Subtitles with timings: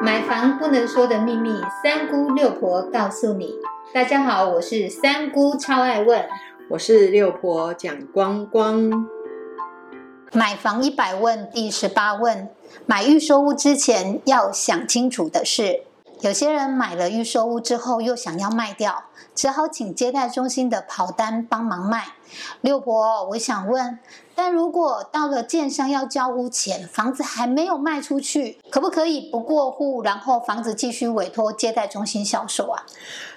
[0.00, 3.54] 买房不能说的秘密，三姑六婆告诉你。
[3.92, 6.24] 大家好，我是三姑，超爱问。
[6.70, 9.08] 我是六婆蒋光光。
[10.32, 12.48] 买房一百问第十八问：
[12.86, 15.82] 买预售屋之前要想清楚的是，
[16.20, 19.04] 有些人买了预售屋之后又想要卖掉，
[19.38, 22.14] 只好请接待中心的跑单帮忙卖。
[22.60, 24.00] 六婆，我想问。
[24.34, 32.86] 但如果到了建商要交屋前，房子还没有卖出去，可不可以不过户，然后房子继续委托接待中心销售啊？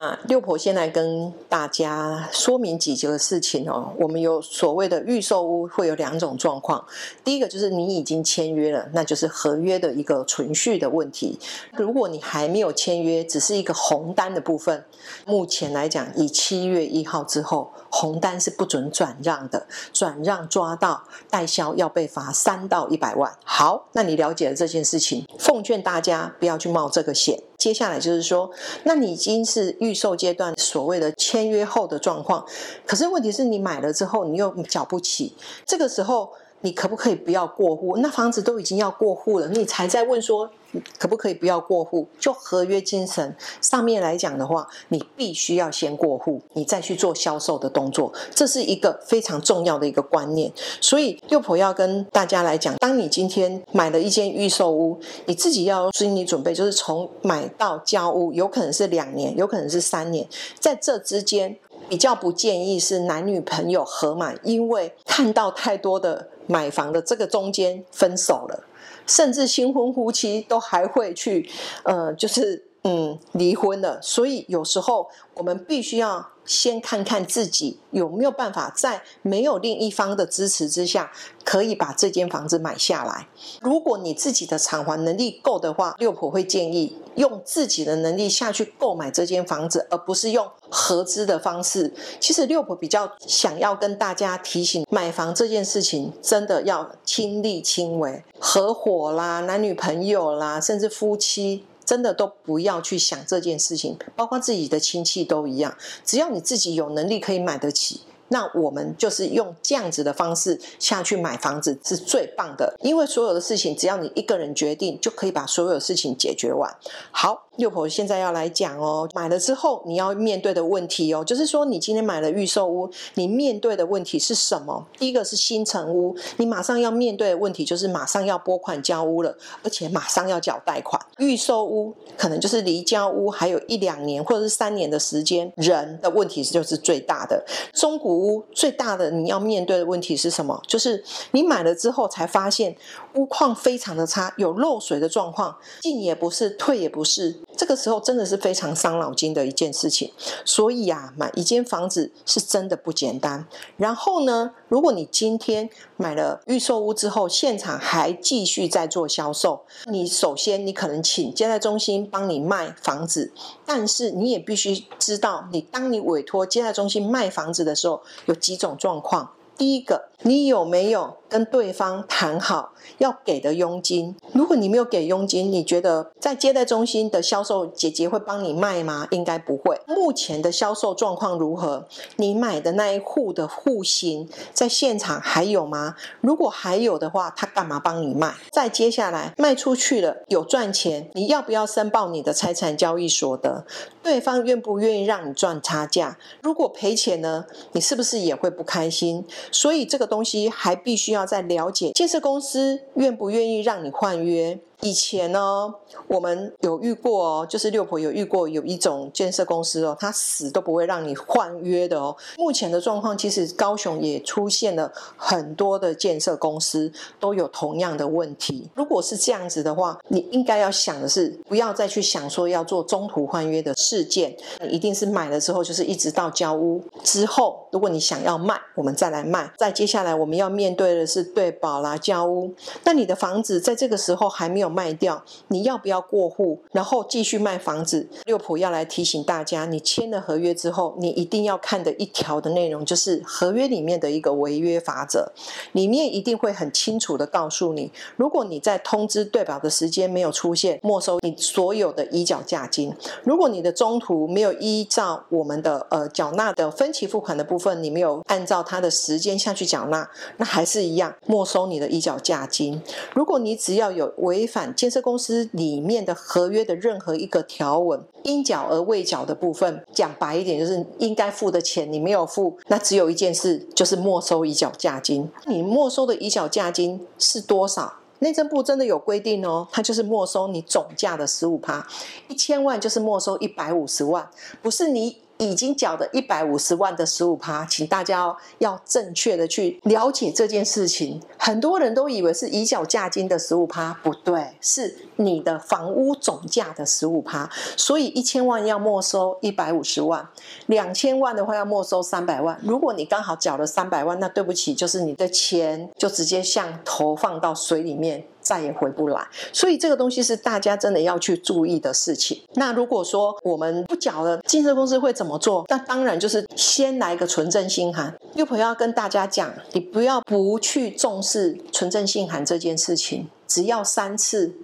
[0.00, 3.92] 啊，六婆现在跟大家说明几个事情哦。
[4.00, 6.84] 我们有所谓的预售屋会有两种状况，
[7.22, 11.38] 第一个就是你已经签约了，那就是合约的一个存续的问题。
[11.74, 14.84] 如果你还没有签约，只是一个红单的部分，
[15.24, 21.04] 目前来讲，以七月一号之后，红单是不准转让的，转让抓到。
[21.30, 23.32] 代销要被罚三到一百万。
[23.44, 27.42] 好，那你了解了这件事情，奉劝大家不要去冒这个险。
[27.56, 28.50] 接下来就是说，
[28.84, 32.46] 那你已经是预售阶段所谓的签约后的状况，
[32.86, 36.30] 可是问题是你买了之后你又缴不起，这个时候。
[36.60, 37.98] 你可不可以不要过户？
[37.98, 40.50] 那房子都已经要过户了，你才在问说
[40.98, 42.06] 可不可以不要过户？
[42.18, 50.52] 就合约精神上面来讲的话，你必须要先过户，你再去做销售的动作，这是一个非常重要的一个观念。
[50.80, 61.58] 所以六婆要跟大家来讲，当你今天买了一间预售屋，你自己要心理准备，就是从买到交屋，有可能是两年，有可能是三年，在这之间。
[61.88, 68.62] 比较不建议是男女朋友合买，因为看到太多的买房的这个中间分手了，
[69.06, 71.48] 甚至新婚夫妻都还会去，
[71.84, 74.00] 呃，就是嗯离婚了。
[74.02, 76.28] 所以有时候我们必须要。
[76.48, 81.12] 先看看自己有没有办法在没有另一方的支持之下，
[81.44, 83.28] 可以把这间房子买下来。
[83.60, 91.92] 如果你自己的偿还能力够的话，六婆会建议用自己的能力下去购买这间房子，而不是用合资的方式。
[92.18, 101.66] 其实六婆比较想要跟大家提醒，买房这件事情真的要亲力亲为，合伙啦、男女朋友啦，甚至夫妻。
[101.88, 105.74] 真的都不要去想这件事情，包括自己的亲戚都一样。
[106.04, 112.76] 只要你自己有能力可以买得起，那我们就是用这样子的方式下去买房子是最棒的。
[112.82, 116.76] 因为所有的事情，只要你一个人决定，就可以把所有的事情解决完。
[117.10, 117.47] 好。
[117.58, 124.86] 六婆现在要来讲哦，买了之后你要面对的问题哦，就是说你今天买了预售屋，你面对的问题是什么？
[124.96, 131.04] 第一个是新城屋，你马上要面对的问题就是马上要拨款交屋了，而且马上要缴贷款。
[131.18, 137.44] 预售屋可能就是离交屋还有一两年或者是三年的时间，人的问题就是最大的。
[137.72, 140.62] 中古屋最大的你要面对的问题是什么？
[140.68, 141.02] 就是
[141.32, 142.76] 你买了之后才发现
[143.14, 147.40] 屋况非常的差，有漏水的状况，进也不是，退也不是。
[147.58, 150.12] 这个时候真的是非常伤脑筋的一件事情，
[150.44, 153.44] 所以啊，买一间房子是真的不简单。
[153.76, 163.32] 然后呢，如果你今天买了预售屋之后，现场还继续在做销售，你首先你可能请接待中心帮你卖房子，
[163.66, 169.32] 但是你也必须知道，你当你委托接待中心卖房子的时候，有几种状况。
[169.56, 174.16] 第一个，你有没有跟对方谈好要给的佣金？
[174.32, 179.06] 如果你没有给佣金，你觉得在接待中心的销售姐姐会帮你卖吗？
[179.10, 179.80] 应该不会。
[179.86, 181.86] 目前的销售状况如何？
[182.16, 185.94] 你买的那一户的户型在现场还有吗？
[186.20, 188.34] 如果还有的话，他干嘛帮你卖？
[188.50, 193.64] 再接下来卖出去了有赚钱，你要不要申报你的财产交易所得？
[194.02, 196.18] 对方愿不愿意让你赚差价？
[196.42, 197.44] 如果赔钱呢？
[197.72, 199.24] 你是不是也会不开心？
[199.52, 204.58] 所以这个东西还必须要再了解建设公司愿不愿意让你换约。
[204.82, 205.74] 以前呢，
[206.06, 212.16] 我们有遇过哦，就是六婆有遇过有一种建设公司哦，他死都不会让你换约的哦。
[212.36, 218.70] 目前的状况，其实高雄也出现了很多的建设公司都有同样的问题。
[218.76, 224.36] 如果是这样子的话，你应该要想的是，不要再去想说要做中途换约的事件。
[224.70, 229.52] 一定是买了之后，就是一直到交屋之后，如果你想要卖，我们再来卖。
[229.58, 232.54] 再接下来我们要面对的是对保啦交屋。
[232.84, 234.67] 那你的房子在这个时候还没有。
[234.68, 238.08] 卖掉，你要不要过户，然后继续卖房子？
[238.24, 245.32] 六普要来提醒大家，你签了合约之后，你一定要看的一条的内容，就是合约里面的一个违约法则，
[245.72, 252.90] 里面一定会很清楚的告诉你，如果你在通知对保的时间没有出现，没收你所有的已缴价金；
[253.22, 262.82] 如果你的中途没有依照我们的呃缴纳的分期付款的部分，你没有按照它的时间下去缴纳，那还是一样没收你的已缴价金。
[263.14, 275.30] 如果你只要有违反建设公司里面的合约的任何一个条文，应缴而未缴的部分，讲白一点就是应该付的钱你没有付，那只有一件事，就是没收已缴价金。
[275.46, 277.94] 你没收的已缴价金是多少？
[278.20, 281.86] 内政部真的有规定哦，它就是没收你总价的十五趴，
[282.28, 284.28] 一千万就是没收一百五十万，
[284.60, 285.18] 不是你。
[285.38, 291.20] 已经缴的一百五十万的十五趴，请大家要正确的去了解这件事情。
[291.38, 297.48] 很多人都以为是以缴价金的十五趴，不对，是你的房屋总价的十五趴。
[297.76, 300.28] 所以一千万要没收一百五十万，
[300.66, 302.58] 两千万的话要没收三百万。
[302.62, 308.24] 如果你刚好缴了三百万，那对不起，就是你的钱就直接像投放到水里面。
[308.40, 312.40] 再也回不来，所以这个东西是大家真的要去注意的事情。
[312.54, 315.66] 那如果说我们不缴了，建设公司会怎么做？
[315.68, 318.16] 那当然就是先来一个纯正信函。
[318.36, 324.54] 又朋友要跟大家讲，你不要不去重视纯正信函这件事情，只要三次，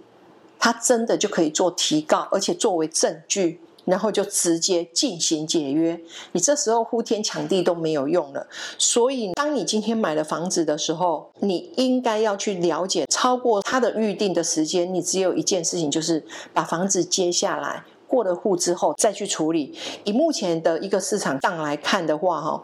[0.64, 3.60] 他真的就可以做提告，而且作为证据。
[3.84, 6.00] 然后就直接进行解约，
[6.32, 8.46] 你这时候呼天抢地都没有用了。
[8.78, 16.24] 所以，当你今天买了房子的时候，你应该要去了解，超过他的预定的时间，你只有一件事情，就是
[16.54, 19.76] 把房子接下来，过了户之后再去处理。
[20.04, 22.62] 以目前的一个市场上来看的话，哈。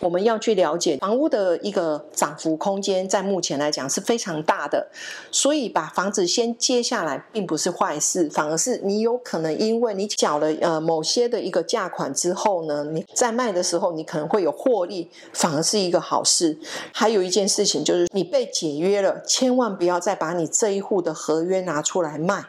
[0.00, 4.88] 我们要去了解房屋的一个涨幅空间，在目前来讲是非常大的，
[5.30, 16.58] 所以把房子先接下来并不是坏事，反而是你有可能因为你缴了呃某些的一个价款之后呢，你在卖的时候你可能会有获利，反而是一个好事。
[16.92, 22.44] 还有一件事情就是你被解约了，千万不要再把你这一户的合约拿出来卖。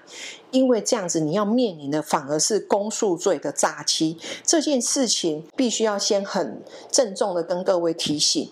[0.51, 4.17] 因为这样子，你要面临的反而是公诉罪的诈欺。
[4.45, 8.50] 这件事情必须要先很郑重跟各位提醒：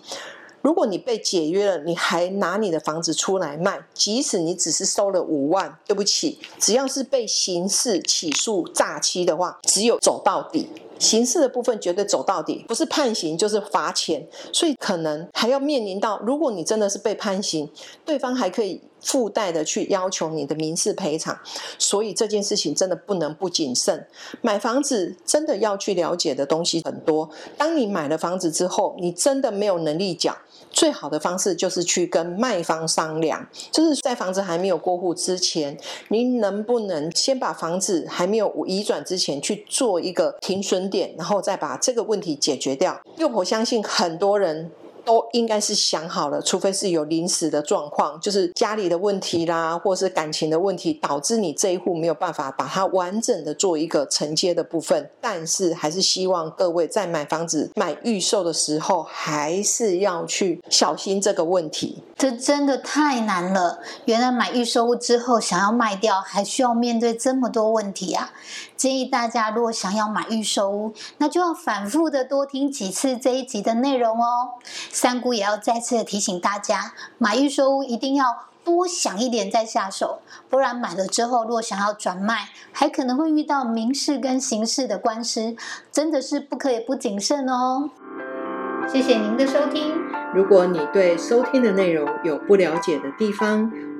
[0.62, 10.68] 如果你被解约了，你还拿你的房子出来卖，即使你只是收了五万，对不起，只要是被刑事起诉诈欺的话，只有走到底。
[10.98, 17.70] 刑事的部分绝对走到底，不是判刑就是罚钱，所以可能还要面临到，如果你真的是被判刑，
[18.04, 21.38] 对方还可以附带的去要求你的民事赔偿，
[21.78, 24.06] 所以这件事情真的不能不谨慎。
[24.40, 30.36] 买房子真的要去了解的东西很多，当你买了房子之后，你真的没有能力缴。
[30.70, 35.78] 最好的方式就是去跟卖方商量，就是在房子还没有过户之前，
[36.08, 43.00] 您能不能先把房子还没有移转之前去做一个停损点，然后再把这个问题解决掉。
[43.16, 44.70] 因为我相信很多人。
[45.06, 55.08] 都应该是想好了，除非是有临时的状况，就是家里的问题啦，或是感情的问题，导致你这一户没有办法把它完整的做一个承接的部分。
[55.20, 62.02] 但是还是希望各位在买房子、买预售的时候，还是要去小心这个问题。
[62.16, 63.78] 这真的太难了！
[64.06, 68.32] 原来买预售物之后想要卖掉，还需要面对这么多问题啊！
[68.86, 74.50] 建议大家，如果想要买预售屋，那就要反复的多听几次这一集的内容哦。
[74.92, 85.56] 三姑也要再次的提醒大家，买预售屋一定要多想一点再下手，不然买了之后，若想要转卖，还可能会遇到民事跟刑事的官司，
[85.90, 87.90] 真的是不可以不谨慎哦。
[88.86, 89.94] 谢谢您的收听。
[90.32, 93.68] 如果你对收听的内容有不了解的地方，